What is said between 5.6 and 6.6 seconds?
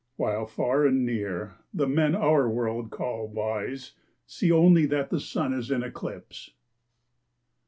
in eclipse.